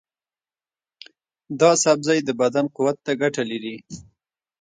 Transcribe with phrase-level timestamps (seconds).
[1.59, 3.75] دا سبزی د بدن قوت ته ګټه لري.